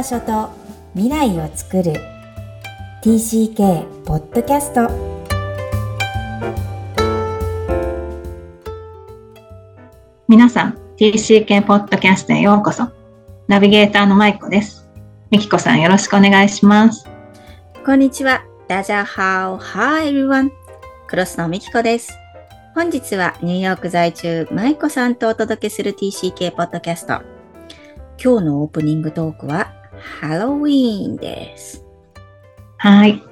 [0.00, 0.48] 場所と
[0.94, 1.92] 未来を作る。
[3.02, 4.88] TCK ポッドキャスト
[10.26, 12.88] 皆さん TCK ポッドキャストへようこそ。
[13.46, 14.88] ナビゲーターのマイコです。
[15.30, 17.06] みきこさんよろしくお願いします。
[17.84, 18.42] こんにちは。
[18.68, 19.58] ダジャハオ。
[19.58, 20.50] ハイルワン
[21.08, 22.10] クロスのみきこです。
[22.74, 27.20] 本日はニューヨーク在住マイコさんとお届けする TCK ポッドキャスト
[28.22, 29.69] 今日のオープニングトークは
[30.20, 31.82] ハロウィーンです。
[32.76, 33.22] はい。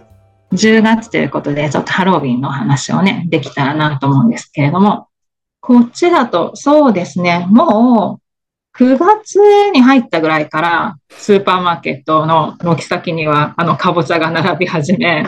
[0.52, 5.08] 10月ということで、ちょっとハロウィンの話をね、できたらなと思うんですけれども、
[5.60, 8.20] こっちだと、そうですね、も
[8.74, 9.34] う9月
[9.74, 15.26] に入ったぐらいから、スーパーマーケットの軒先には、あの、かぼちゃが並び始め、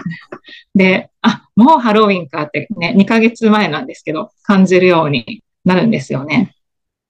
[0.75, 6.55] で、あ、もうハロウィンかってね、2ヶ月前なんですけど、感じるようになるんですよね。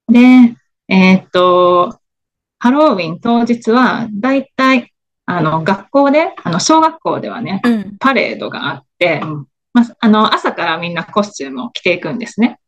[0.08, 0.56] で、
[0.88, 1.99] えー、っと、
[2.60, 4.92] ハロウィン当日は、だいたい、
[5.24, 9.22] あの、学校で、あの、小学校ではね、うん、パレードがあって、
[9.72, 12.58] まあ、あの、朝からみんなコスチュームを着ていくんですね。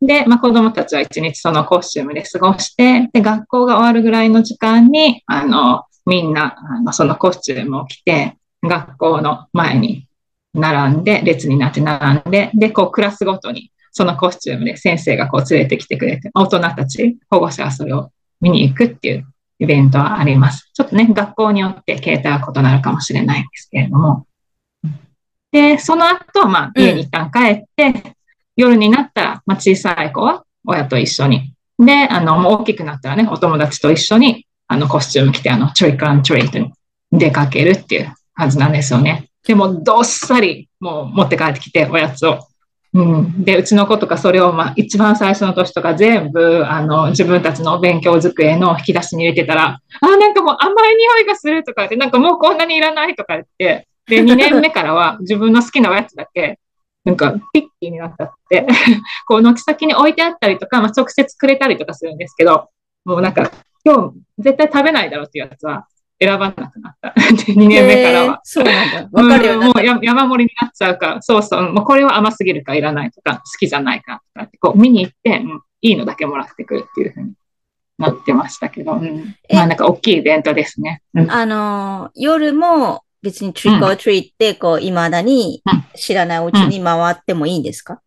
[0.00, 10.08] で、まあ、子供たちは一日そのコスチュームで過ごして、で、学校が終わるぐらいの時間に、あの、みんな、あの、そのコスチュームを着て、学校の前に
[10.54, 19.26] 並んで、列になって並んで、で、こう、クラスごとに、そのコスチュームで先生がこう連れてきてくれて、大人たち、保護者はそれを見に行くっていう
[19.58, 20.70] イベントはあります。
[20.72, 24.26] ちょっとね、学校によって形態は異なるかもしれないんですけれども。
[25.50, 28.14] で、その後、まあ、家に一旦帰って、うん、
[28.56, 31.54] 夜になったら、まあ、小さい子は親と一緒に。
[31.78, 36.72] で、あの、もう大きくなったらね、お友達と一緒に、あの、コスチューム着て、あの、トリックアントリートに
[37.12, 39.28] 出かけるっていうはずなんですよね。
[39.46, 42.47] でも、どっさり、もう持って帰ってきて、おやつを。
[42.94, 56.58] うん、で、うちの子とかそれを、まあ、一番最初の年とか全部、あの、自分たちの勉強机の引き出しに入れてたら、あ、なんかもう甘い匂いがするとかって、なんかもうこんなにいらないとか言って、で、2年目からは 自分の好きなおやつだけ、
[57.04, 58.66] なんかピッキーになったって、
[59.26, 62.68] こう、軒先に置いてあったりとか、まあ、直接くれたりとかするんですけど、
[63.04, 63.50] もうなんか、
[63.84, 65.86] 今日絶対食べないだろうっていうやつは、
[66.20, 67.14] 選ばなくなった。
[67.16, 68.40] 2年目からは。
[68.42, 69.22] そうなんだ。
[69.22, 77.32] わかるよ、もう山盛りになっちゃうから、そうそう、もうこれは甘すぎるかいらないとか、好きじゃないかとかって、こう見に行って、うん、いいのだけもらってくるっていうふうに
[77.98, 81.02] なってましたけど、うん、まあなんか大きいイベントですね。
[81.14, 85.62] うん、あの、夜も別にトリックオートリーって、こう、未だに
[85.94, 88.00] 知らないうちに回ってもいいんですか、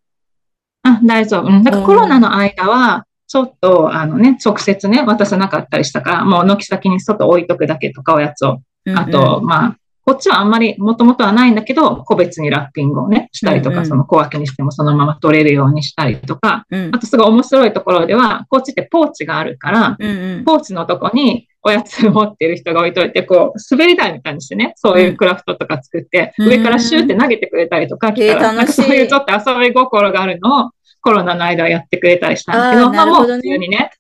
[0.84, 1.48] あ、大丈夫。
[1.48, 1.64] うん。
[1.64, 8.60] だからコロナの間は、ちょっと、あのね、直接ね、渡さなかったりしたから、もう軒先に外置いとくだけとかおやつを。
[8.94, 9.44] あと、うん。
[9.44, 30.70] うん、まあ、こっちはあんまりもともとはないんだけど、個別にラッピングをね、したりとか、うんうん、その小分けにしてもそのまま取れるようにしたりとか、うん、あとすごい面白いところでは、こっちってポーチがあるから、うんうん、ポーチのとこにおやつ持ってる人が置いといて、こう、滑り台みたいにしてね、そういうクラフトとか作って、うん、上からシューって投げてくれたりとか、来たら、なんかそういうちょっと遊び心があるのを、
[31.02, 33.92] コロナの間はやってくれたりしたんだけど、まあもう普通にね、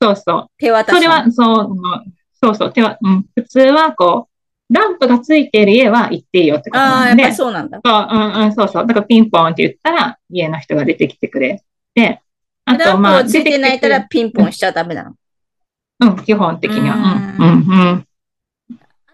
[0.00, 0.46] そうそう。
[0.58, 0.96] 手渡し。
[0.96, 1.68] それは、そう、
[2.42, 7.22] そうそう、手は、うん、普通はこう、ランプがついている家は行っていいよってことなんで。
[7.22, 7.80] ああ、やっぱそうなんだ。
[7.84, 8.86] そう、うんうん、そうそう。
[8.86, 11.62] だからピンポンって言ったら、家の人が出てきてくれ
[11.94, 12.20] て、
[12.66, 15.14] あと、まあ、ついてないたらピンポンしちゃダメなの
[16.00, 16.96] うん、基本的には。
[17.38, 18.06] うん、うん、うん。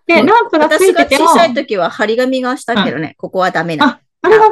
[0.07, 1.27] で、ランプがついてても。
[1.27, 3.87] 私が小さい時は張り紙がしたけどね、うん、ここはダメな。
[3.87, 4.49] あ、あれは、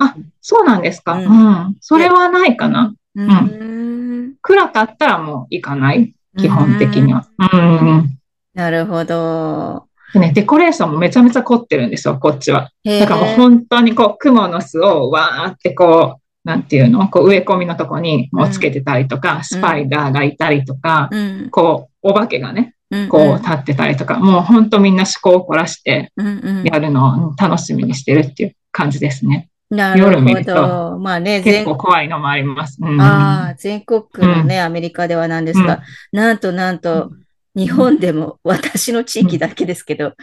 [0.00, 1.12] あ、そうなんですか。
[1.12, 1.26] うん。
[1.26, 2.92] うん、それはないかな。
[3.14, 4.34] うん。
[4.42, 6.14] 暗かったらもう行かない。
[6.36, 7.26] 基本的には。
[7.38, 8.18] うん。
[8.54, 9.86] なるほど。
[10.14, 12.70] ね、デコレーションもめちゃめちゃ凝ってるんですよ、こっちは。
[12.84, 17.08] だからもう本当にこう、蜘蛛の巣をわーってこう、なんていうの？
[17.08, 22.74] こう植え込みのとこにもうつけてたりとか、うん、スパイダーがいたりとか、うん、こう、お化けがね、
[23.08, 26.10] こう立ってたりとか、もう本当みんな思考を凝らして
[26.64, 29.49] やるのを楽しみにしてるっていう感じですね。
[29.70, 30.98] なるほど。
[30.98, 32.78] まあね、結構怖いのもあります。
[32.80, 35.82] うん、ああ、全国区のね、うん、アメリカではなんですが、
[36.12, 37.12] うん、なんとなんと、
[37.56, 40.14] 日本でも私の地域だけですけど、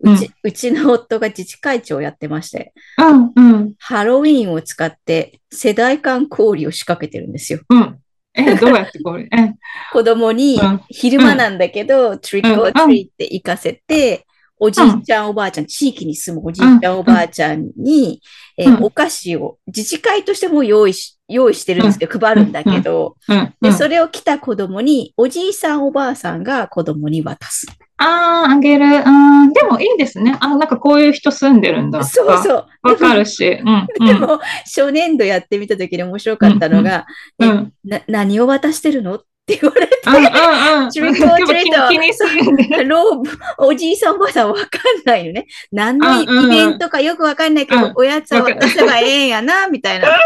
[0.00, 7.60] うち、うちの夫が自治会長をやってまして、うんうん、ハロウィーンを使って世代間交流を仕掛けてるんですよ。
[7.68, 7.98] うん。
[8.34, 9.28] え、どうやってこれ
[9.92, 10.60] 子供に
[10.90, 14.25] 昼間なんだけど、トリックオートリーって行かせて、
[14.58, 18.22] おじいちゃん、おばあちゃん、地域に住むおじいちゃん、おばあちゃんに、
[18.56, 23.16] えー、お菓子を自治会としても用意し、用意してるんですけど、配るんだけど、
[23.60, 27.66] で、それを来た子供に、おじいさん、おばあさんが子供に渡す。
[27.98, 28.84] ああ、あげる。
[28.86, 29.52] うん。
[29.52, 30.36] でもいいですね。
[30.40, 32.04] あなんかこういう人住んでるんだ。
[32.04, 32.66] そうそう。
[32.82, 33.58] わかるし。
[33.64, 37.06] うん、でも、初年度やってみたときに面白かったのが、
[37.38, 39.20] うん、な何を渡してるの？
[39.46, 40.90] って言われて、うんうんうん。
[40.90, 42.88] トリックオアトリー。
[42.88, 44.66] ローブ、おじいさんおばあさんわかん
[45.04, 45.46] ないのね。
[45.70, 50.18] 何のイベントかよくわかんないけど、うんおやつは渡せばええんやな、みたいな感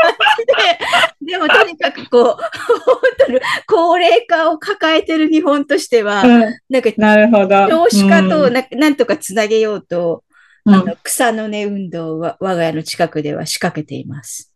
[1.20, 1.32] じで。
[1.32, 2.38] でもとにかくこう、本
[3.26, 6.40] 当に高齢化を抱えてる日本としては、うん
[6.70, 7.68] なんかなるほど。
[7.68, 10.24] 少子化とうんななんとかつなげようと、
[10.64, 14.54] うんあの草の根運動は我が家の近くでは仕掛けています。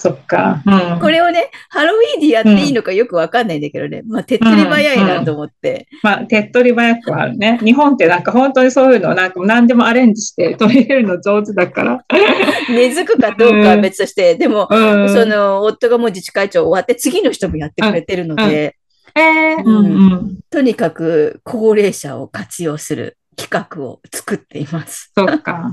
[0.00, 0.62] そっか。
[0.66, 5.86] うんこれをね、ハロウィーンでやっていいのかよくわかんないんだけどね、まあ手っ取り早いなと思って。
[6.02, 7.58] まあ、手っ取り早くはあるね。
[7.62, 12.04] 日本ってなんか本当にそういうのなんか何でもアレンジして取り入れるの上手だから。
[12.70, 15.08] 根付くかどうかは別として、でも、うん。
[15.08, 18.76] その、夫がもう自治会長終わって、次の人もやってくれてるので、
[19.14, 20.38] えー、うんうん。
[20.50, 25.12] とにかく高齢者を活用する企画を作っています。
[25.16, 25.72] そっか。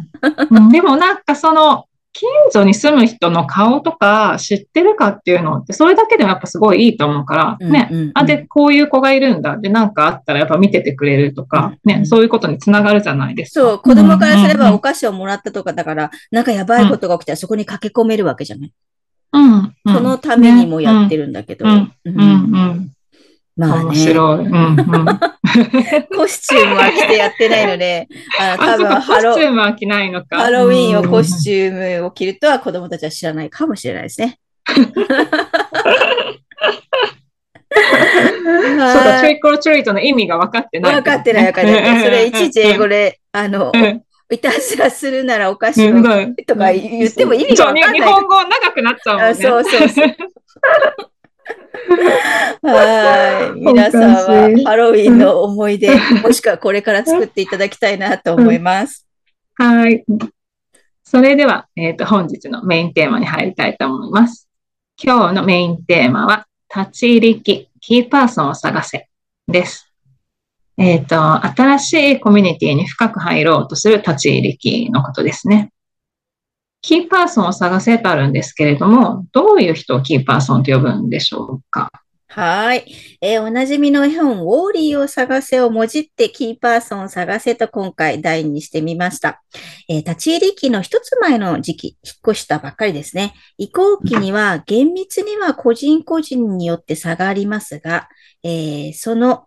[0.50, 1.85] うんでもなんかその、
[2.19, 7.87] 近所に住む人の顔とか知ってるかっていうのって、それだけでもやっぱすごいいいと思うから、ね。
[7.91, 9.57] うんうんうんあ、で、こういう子がいるんだ。
[9.57, 11.93] で、なんかあったらやっぱ見ててくれるとか、ね。
[11.93, 13.67] うんうんそういうことにつながるじゃないですか。
[13.67, 18.73] そう、子供からすればうんお菓子をもらったとかだから、なんかやばいことが起きたらそこに駆け込めるわけじゃない？
[19.33, 19.53] うん、
[19.85, 19.93] うん。
[19.93, 21.65] そのためにもやってるんだけど。
[21.65, 22.91] うんううんん、うん。
[23.57, 24.45] 面まあね、白い。
[24.45, 24.77] うん、うん。
[26.15, 28.07] コスチュームは着てやってないので、
[28.39, 30.38] あの多分ハロスチュームは着ないのか。
[30.38, 34.39] ハロウィーンをコスュチュームを着るとは子供たちは知らないかもしれないですね。
[34.67, 34.85] そう
[38.77, 42.03] か、トリックオートリートの意味が分かってない、分かってない分かってない。
[42.03, 46.09] それいちいち英語で、あの、うんいたずらするならお菓子をうんと
[46.57, 47.83] か言っても意味が分かんない。
[47.83, 49.29] そう日本語長くなっちゃうもんね。
[49.29, 50.15] あそうそうそう。
[52.61, 53.59] はい。
[53.59, 55.89] 皆さんはいハロウィンの思い出、
[56.23, 59.07] もしくはこれから作っていただきたいなと思います。
[59.55, 60.03] はい。
[61.03, 64.49] それでは、えっ、と、本日のメインテーマに入りたいと思います。
[65.01, 69.07] 今日のメインテーマは、立ち入り機、キーパーソンを探せ
[69.47, 69.91] です。
[70.77, 75.71] えっ、と、新しいコミュニティに深く入ろうとする立ち入り機のことですね。
[76.88, 81.92] キーパーソンを探せとあるんですけれども、どういう人をキーパーソンと呼ぶんでしょうか？
[82.30, 82.86] はい。
[83.19, 89.42] えーおなじみの絵本、ウォーリーを探せをもじってキーパーソンを探せと今回題にしてみました。
[89.89, 91.98] えー立ち入り期の一つ前の時期、引っ
[92.30, 93.34] 越したばっかりですね。
[93.57, 98.07] 移行期には厳密には個人個人によって差がありますが、
[98.44, 99.46] えーその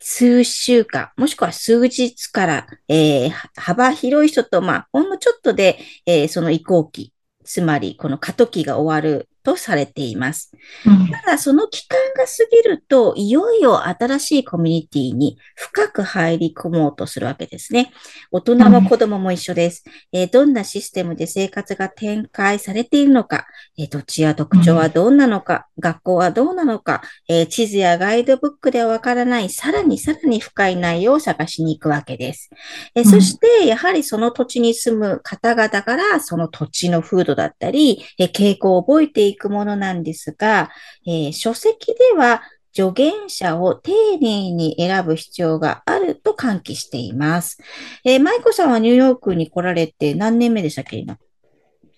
[0.00, 7.12] 数週間、もしくは数日から、えー幅広い人と、まあ、ほんのちょっとで、えーその移行期、
[7.44, 10.52] つまりこの過渡期が終わるとされています。
[10.86, 17.92] うんただ、その期間が過ぎると、いよいよ新しいコミュニティに深く入り込もうとするわけですね。
[18.30, 19.84] 大人も子供も一緒です。
[20.12, 23.46] えーどんなシステムで生活が展開されているのか、
[23.76, 32.50] えー土地や特徴はどんなのか、学校はどうなのか、えー地図やガイドブックではわからない、さらにさらに深い内容を探しに行くわけです。
[32.94, 40.70] えそして、やはりその土地に住む方々から、その土地の風土だったり、えー傾向を覚えていくものなんですが、
[41.06, 42.42] えー書籍では
[42.72, 47.58] 助言者を丁寧に選ぶ必要があると喚起しています。
[48.04, 51.18] えー、舞子さんはニューヨークに来られて何年目でしたっけ今？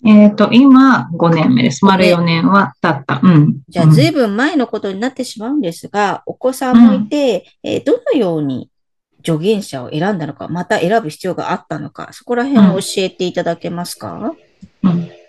[0.05, 1.85] えっ、と、今5年目です。
[1.85, 3.21] 丸4年は経った。
[3.23, 3.61] うん。
[3.69, 8.69] じゃあ、ずいぶん前のことになってしまうんですが、お子さんもいて、えーどのように
[9.25, 14.35] 助言者を選んだのか、また選ぶ必要があったのか、そこら辺を教えていただけますか、
[14.83, 15.22] うん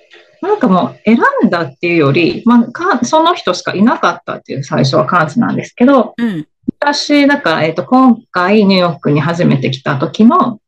[0.44, 6.46] なんかもう選んだっていうより、まあ、かその人しかいなかったっていう最初は感じなんですけど、うん。
[6.80, 10.60] 私、だから、えっ、と、今回ニューヨークに初めて来た時の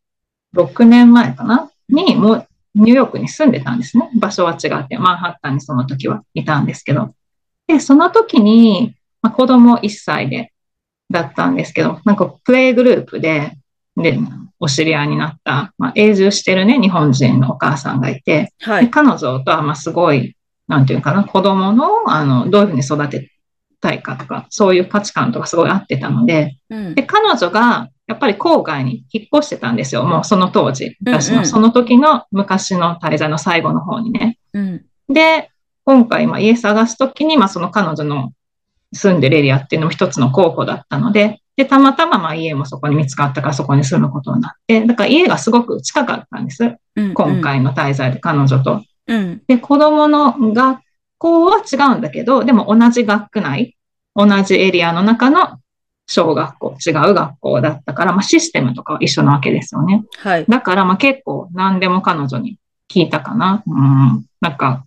[0.55, 1.69] 6年前かな？
[1.89, 4.09] に、もうニューヨークに住んでたんですね。
[4.15, 7.13] 場所は違って、マンハッタンにその時はいたんですけど。
[7.67, 10.53] で、その時に、まあ、子供1歳で、
[11.09, 13.51] だったんですけど、なんかプレイグループで、
[13.97, 14.17] で、
[14.59, 18.89] お知り合いになった、まあ、永住してるね、日本人のお母さんがいて、ではい。
[18.89, 20.35] 彼女とは、まあ、すごい、
[20.67, 23.31] なんていうかな、子供の、あの、どういうふうに育て
[23.81, 27.03] たいかとか、そういう価値観とかすごい合ってたので、うんで、。
[27.03, 30.03] 彼女が、やっぱり郊外に引っ越してたんですよ。
[30.03, 30.95] もうその当時。
[31.03, 34.37] 私うんうんのその時の昔の滞在の最後の方にね。
[34.53, 34.85] うん。
[35.09, 35.49] で、
[35.85, 38.31] 今回、まあ、家探す時に、まあ、その彼女の
[38.93, 46.75] 住んでるエリアっていうのも一つの候補だったので、で、たまたま、まあ、家もそこに見つかったからそこに住むことになって、だから家がすごく近かったんです。
[46.95, 47.13] うん。
[47.13, 47.41] 今。
[47.41, 48.83] 回の滞在で彼女と。
[49.07, 49.41] うん。
[49.47, 50.79] で、子供の学
[51.17, 53.77] 校は違うんだけど、でも同じ学区内、
[54.15, 55.59] 同じエリアの中の
[56.07, 60.03] 小学校、違う学校だったから、まあ、システムとかは一緒なわけですよね。
[60.17, 60.45] はい。
[60.47, 62.57] だから、まあ、結構何でも彼女に
[62.91, 63.63] 聞いたかな。
[63.65, 64.25] うん。
[64.41, 64.85] なんか、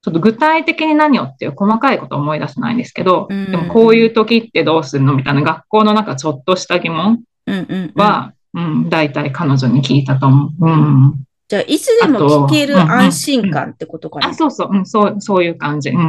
[0.00, 7.20] ちょっと具体的に何をっていう細かいことを思い出せないんですけど、うん、でもこういう時ってどうするのみたいな学校の中ちょっとした疑問
[7.96, 10.66] は、うん、うん、大体彼女に聞いたと思う。
[10.66, 11.14] うん、
[11.48, 15.90] じゃあ、いつでも聞ける安心感ってことかな、あ、そうそう、うん、そう、そういう感じ。
[15.90, 16.04] うん、う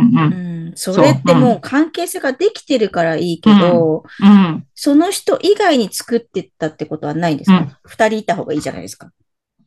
[0.70, 0.72] ん。
[0.76, 7.80] それってもう関係性ができてるからいいけど、うん、その人以外に作ってったってことはないんですか？
[7.84, 9.10] 二、人いた方がいいじゃないですか。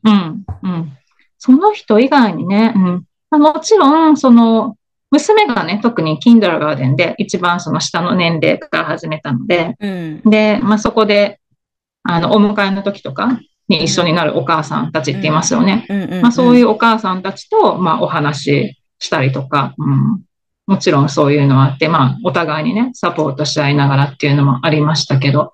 [0.05, 0.97] うん、うん。
[1.37, 3.03] その人以外にね、うん
[3.37, 4.75] もちろん、その、
[5.11, 11.39] 娘がね、特にキンダーガーデンで一番その下の年齢から始めたので、うん、で、まあ、そこで、
[12.01, 15.85] あの、お迎えの時とかに一緒になるお母さんたちって言いますよね。
[16.21, 20.23] まあ、そういうお母さんたちと、まあ、お話ししたりとか、うん、
[20.65, 25.53] もちろんそういうのはあって、まあ、お互いにね、サポートし合いながらっていうのもありましたけど、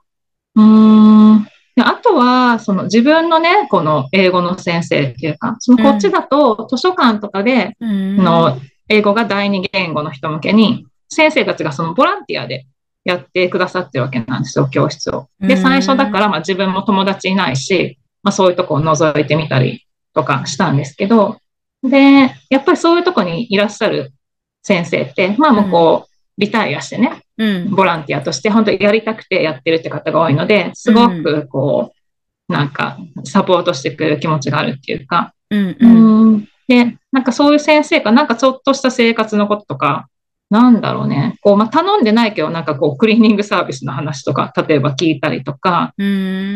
[0.55, 1.47] うーん、
[1.87, 8.57] あとは、その自分のね、この英語の先生っていうか、そのこっちだと図書館とかで、うん、の
[8.87, 12.65] 英語が第二言語の人向けに、先生たちがそのボランティアで
[13.03, 15.27] やってくださってるわけなんですよ、教室を。
[15.39, 21.37] で、最初だから、まあ自分も友達いないし、まあそういうとこを覗いてみたりとかしたんですけど、
[21.83, 24.11] で、やっぱりそういうとこにいらっしゃる
[24.63, 27.21] 先生って、まあもうこう、リタイアしてね、うん、
[27.69, 31.93] ボランティアとして本当にやりたくてやってるって方が多いので、すごくこ
[32.49, 40.07] う、なんかサポートしてくれる気持ちがあるっていうか、うんうん、で、なんかそういう先生がなんかちょっとした生活のこととか、
[40.49, 41.37] なんだろうね。
[41.41, 45.93] こう、まあ、頼んでないけど、なんかこう、クリーニングサービスの話とか、例えば聞いたりとか、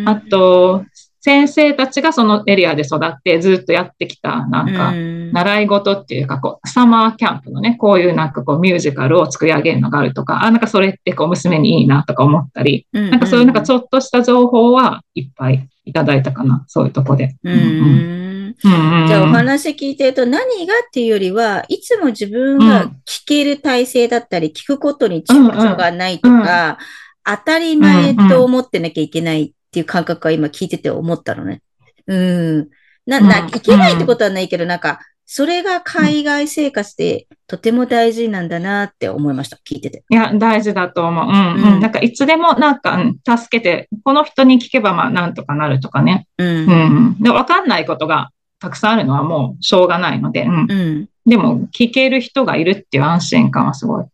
[0.06, 0.84] あと、
[1.26, 17.38] 先生たちがそのエリアで育ってずっとやってきた、なんか、習い事っていうか、こう、サマーキャンプのね、こういうなんかこう、ミュージカルを作り上げるのがあるとか、あ、なんかそれってこう、娘にいいなとか思ったり、なんかそういうなんかちょっとした情報はいっぱいいただいたかな、そういうとこで。
[17.42, 26.80] うん、じゃあお話聞いてると何がっていうよりは、いつも自分が聞ける体制だったり、聞くことに躊躇がないとか、
[27.24, 31.64] 当たり前と思ってなきゃいけないっていう感覚は今聞いてて思ったのね。
[32.06, 32.70] うん。
[33.08, 39.58] な、な、いけないってことはないけど、なんか、それが海外生活でとても大事なんだなって思いました。
[39.68, 40.04] 聞いてて。
[40.08, 41.26] いや、大事だと思う。
[41.26, 41.80] うん、うん。
[41.80, 46.28] なんか、いつでもなんか、うん、助けて、この人に聞けば、まあ、なんとかなるとかね。
[46.38, 46.48] うん。
[46.48, 47.18] うん。
[47.20, 50.72] で、わかんないことがたくさんあるのはもうしょうがないので、うん。
[50.72, 54.06] うん、でも、聞ける人がいるっていう安心感はすごい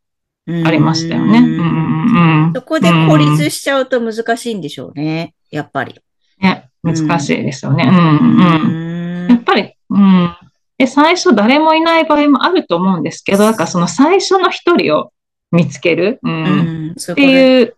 [0.64, 1.40] ありましたよね。
[1.40, 2.46] うん。
[2.48, 5.34] うん、そこで孤立しちゃうと難しいんでしょうね。
[5.52, 6.00] やっぱり。
[6.40, 7.84] ね、難しいですよね。
[7.84, 9.28] うん、うん。
[9.30, 10.36] やっぱり、うん。
[10.78, 15.12] で、最初誰もいない場合もあると思うんですけど、だからその最初の一人を
[15.52, 17.76] 見つける、うん、っていう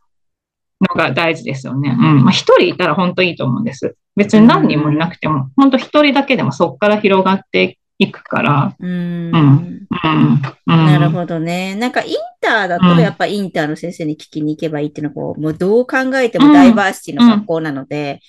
[0.82, 1.90] のが大事ですよね。
[1.90, 2.24] うん。
[2.24, 3.96] まあ一人いたら本当いいと思うんです。
[4.16, 8.76] 別に何人もいなくても、本当一人だけでもそこから広がっていくから。
[8.80, 9.32] うん。
[9.32, 10.42] うん。
[10.66, 11.76] なるほどね。
[11.76, 18.20] なんかインターだとやっぱインターの先生に聞きに行けばいいっていうのはこう、もうどう考えてもダイバーシティの学校なので、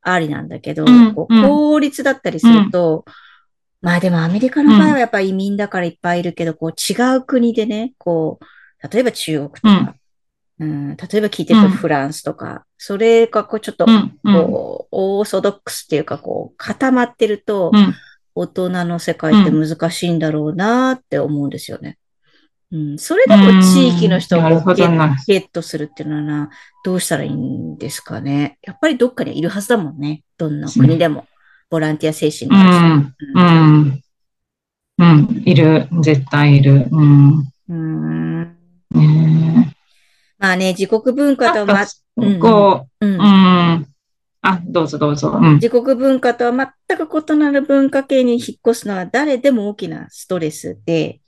[0.00, 3.04] ありなんだけど、こう公立だったりすると、
[3.82, 9.94] まあでもアメリカの場合はやっぱ移民だからいっぱいいるけど、こう違う国でね、こう、例えば中国とか、
[10.60, 13.86] うん、例えば聞いてるとフランスとか、それがこうちょっと、
[14.24, 17.70] こう、オーソドックスっていうかこう固まってると、
[18.38, 21.98] 大人の世界って難しいんだろうなって思うんですよね。
[22.70, 26.50] うん、それでも地域の人をゲットするっていうのはな、
[26.84, 28.58] どうしたらいいんですかね。
[28.62, 30.22] やっぱりどっかにいるはずだもんね。
[30.36, 31.26] どんな国でも。
[31.70, 33.12] ボランティア精神の人。
[33.34, 34.02] うん。
[34.98, 35.42] うん。
[35.44, 35.88] いる。
[36.00, 36.88] 絶対いる。
[36.90, 37.48] うん。
[37.68, 38.42] うん。
[38.90, 39.74] ね
[40.38, 41.84] まあね、自国文化とま、
[42.40, 43.20] こう、うん。
[43.20, 43.86] うん
[44.42, 45.38] あ、どうぞどうぞ。
[45.40, 51.20] うん、自国文化とは全く異なる文化圏に引っ越すのは誰でも大きなストレスで、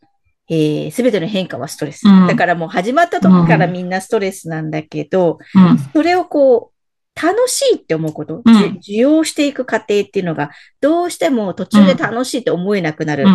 [0.49, 6.81] す、えー、べ、ての変化はストレス、うん、だからもう始まった時からみんなストレスなんだけど、うん、それをこう、
[7.21, 10.51] 楽しいって思うこと、うん、受容していく過程っていうのが、
[10.81, 13.27] どうしても途中で楽しいって思えなくなる、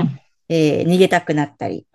[0.49, 1.85] えー、逃げたくなったり、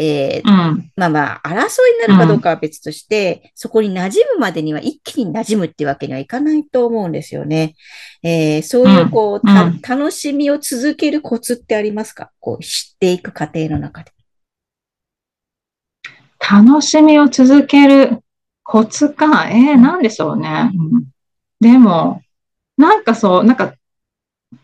[0.00, 1.58] えー、うん、まあまあ、争い
[1.94, 7.74] になるかどうかは別として、うん、そこに馴染むまでには一気に馴染むっていうわけにはいかないと思うんですよね。
[8.22, 12.30] えー、そういう、こう、うん、楽しみを続けるコツってありますか？
[12.38, 14.12] こう、知っていく過程の中で。
[16.38, 18.20] 楽しみを続ける
[18.62, 19.48] コツか。
[19.50, 20.70] えー、なんでしょうね。
[21.60, 22.22] でも、
[22.76, 23.74] なんかそう、なんか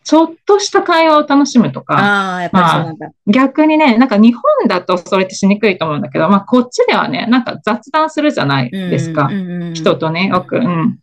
[0.02, 9.28] ちょっとした会話を楽しむとか、あやっぱりそうなんだ、まあ、逆にね、なんか日本だとそれってしにくいと思うんだけど、まあこっちではね、なんか雑談するじゃないですか。
[9.74, 10.98] 人とね、よく、うん。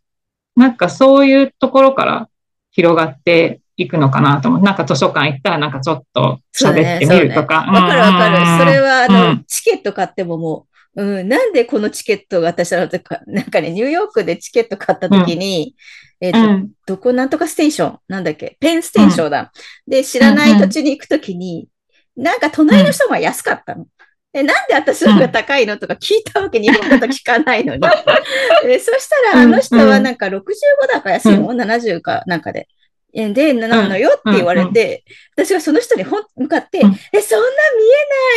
[0.55, 2.29] なんかそういうところから
[2.71, 4.61] 広がって行くのかなと思う。
[4.61, 7.61] なんか図書館行ったらなんかちょっと喋ってみるとか。
[7.61, 8.59] わ、ねね、かるわかる。
[8.59, 12.89] それは、あの、うん、チケット買ってももう、うん、なんでこのチケットが私は、
[13.27, 15.73] なんかね、ニューヨークでチケット買った時に、うん、
[16.21, 18.57] えっ、ー、と、うん、どこなんとかステーションなんだっけ？
[18.59, 19.51] ペンステーションだ。
[19.87, 21.67] で、知らない土地に行くときに、
[22.15, 23.87] なんか隣の人が安かったの。
[24.33, 26.59] え、なんで私の方が高いのとか聞いたわけ？
[26.59, 27.81] に、日本語と聞かないのに。
[28.65, 30.41] えそしたら、あの人はなんか65
[30.87, 32.67] だか安いの、うん、?70 かなんかで。
[33.13, 35.03] で、なのよって言われて、
[35.35, 37.83] 私がその人に向かって、え、そんな見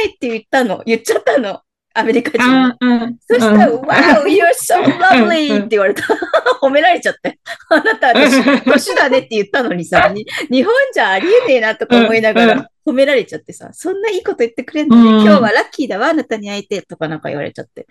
[0.03, 1.61] えないって言ったの、言っちゃったの。
[1.97, 3.17] アメリカ人。
[3.27, 5.59] そしたら、Wow, you're so lovely!
[5.59, 6.03] って言われた。
[6.61, 7.39] 褒められちゃって。
[7.71, 10.13] あなた、私、年だねって言ったのにさ、
[10.51, 17.87] 日本じゃありえねえなとか思いながら褒められちゃってさ、そんないいこと言ってくれんのに、今日はラッキーだわ、あなたに会えてとかなんか言われちゃって。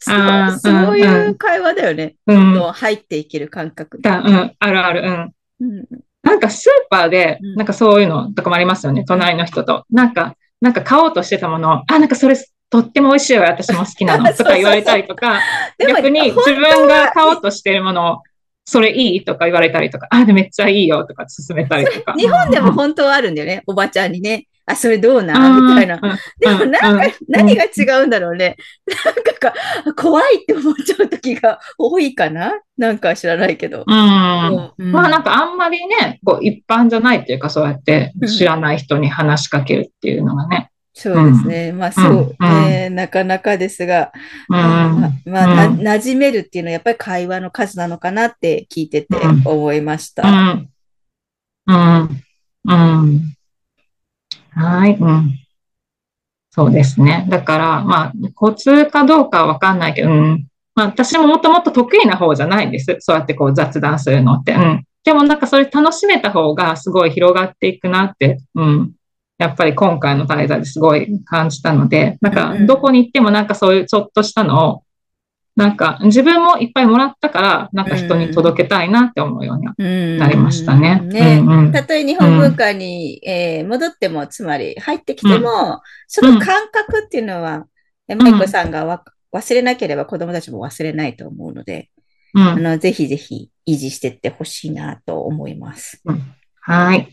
[0.00, 2.14] そうそういう会話だよね。
[2.26, 3.98] うん、入っていける感覚。
[3.98, 5.66] うん、あるある、うん。
[5.66, 5.86] うん、
[6.22, 9.84] なんかスーパーで、なんかそういうのとかもありますよね、隣の人と。
[9.90, 12.36] なんか、なんか買おうとしてたもの、あ、なんかそれ
[12.70, 15.40] とっても美味しいわ、私も好きなの とか言われたりとか、
[15.78, 18.18] 逆に自分が買おうとしてるものを、
[18.64, 22.12] それいいとか言われたりとか、あ、でめっちゃいいよとか勧めたりとか。
[22.14, 24.46] 日本でも本当はあるんだよね、おばちゃんにね。
[24.66, 25.98] あ、それどうなみたいな。
[26.38, 28.56] でもなんか、何が違うんだろうね。
[29.02, 29.54] なんか
[29.96, 32.52] 怖いって思っちゃう時が多いかな？
[32.76, 33.84] なんか知らないけど。
[33.86, 34.92] うん。
[34.92, 40.70] まあなんかあんまりね、こう一般じゃないっていうかそうやって知らない人に話しかけるっていうのがね。
[40.98, 41.68] そうですね。
[41.68, 44.10] うん、まあそう、うん、えー、なかなかですが、
[44.48, 50.28] うん、ままあ、な、馴染めるっていうのはやっぱり会話の数なのかなって聞いてて思いました。
[50.28, 50.70] うん。
[51.68, 52.22] うん。
[52.64, 53.36] うん。
[54.50, 54.96] はい。
[54.98, 55.38] うん。
[56.50, 57.26] そうですね。
[57.28, 60.48] だから、まあ、コツかどうかはわかんないけど、うん。
[60.74, 62.96] まあ、私ももともと得意な方じゃないんです。
[62.98, 64.54] そうやってこう雑談するのって。
[64.54, 64.84] うん。
[65.04, 68.97] でもなんかそれ楽しめた方がすごい広がっていくなって、うん。
[69.38, 74.82] やっぱり今回の滞在ですごい感じたので、なんかどこに行ってもなんかそういうちょっとしたのを、
[75.54, 81.00] なんか自分もいっぱいもらったから、なんか人に届けたいなって思うようになりましたね。
[81.00, 87.64] ね、たとえ日本文化に、えー、戻っても、つまり入ってきても、その感覚っていうのは、
[88.08, 91.90] マイコさんがわ忘れなければ子供たちも忘れないと思うので、
[92.34, 96.34] うん、あのぜひぜひ維持していってほしいなと思います、うん。
[96.60, 97.08] はい。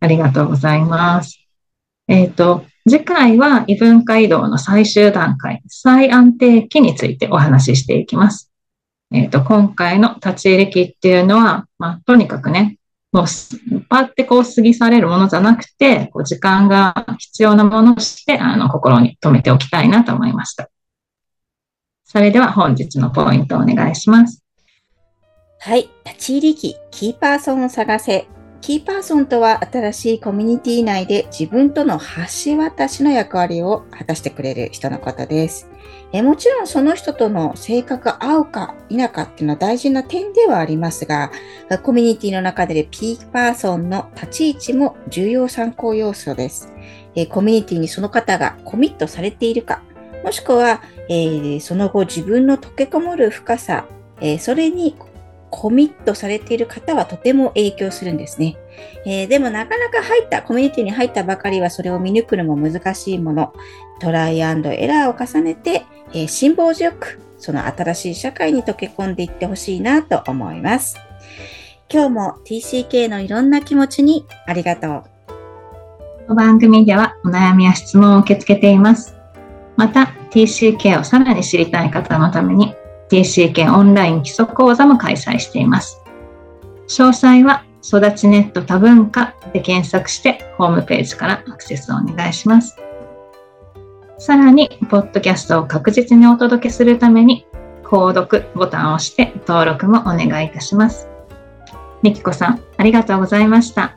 [0.00, 1.45] ありがとうございます。
[2.08, 8.52] えっ、ー、と、次回は異文化移動の最終段階、再安定期についてお話ししていきます。
[9.12, 12.78] えっ、ー、と、今回の立ち入り期っていうのは、まあ、とにかくね、
[13.12, 20.68] もう、パってこう過ぎ去れるものじゃなくて、こう時間が必要なものとして、あの、心に留めておきたいなと思いました。
[22.04, 24.44] それでは本日のポイントをお願いします。
[25.60, 25.88] はい。
[26.04, 28.28] 立ち入り期、キーパーソンを探せ
[28.66, 35.70] キーパーソンとは新しいコミュニティ内で自分との橋渡しの役割を果たしてくれる人のことです。
[36.10, 41.30] えもちろんその人との性格が合うか否かっていうのは大事な点ではありますが、
[41.84, 46.72] コミュニティの中でキーパーソンの立ち位置も重要参考要素です。
[47.14, 49.80] えコミュニティにその方がコミットされているか、
[50.24, 53.86] もしくは、えー、その後自分の溶け込むる深さ、
[54.20, 54.96] えー、それに
[55.50, 58.56] コミットされている方はとても影響するんですね。
[59.04, 63.52] えー、でもなかなか入った、コミュニティに入ったばかりはそれを見抜くのも難しいもの。
[64.00, 70.96] トライアンドエラーを重ねて、えー、辛抱強く、その新しい社会に溶け込んでいってほしいなと思います。
[71.88, 75.04] 今日も TCK のいろんな気持ちにありがとう。
[76.26, 79.14] この番組ではお悩みや質問を受け付けています。
[79.76, 82.74] また TCK をさらに知りたい方のために
[83.10, 86.02] TCK オンライン基礎講座も開催しています。
[86.88, 92.76] 詳細は育ちネット多文化で検索してホームページからアクセスをお願いします。
[94.18, 97.46] さらに、ポッドキャストを確実にお届けするために、
[97.84, 101.08] 購読ボタンを押して登録もお願いいたします。
[102.02, 103.82] みきこさん、ありがとうございました。
[103.82, 103.96] あ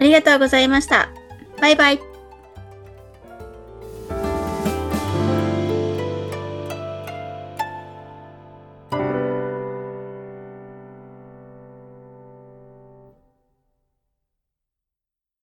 [0.00, 1.08] りがとうございました。
[1.60, 2.13] バイバイ。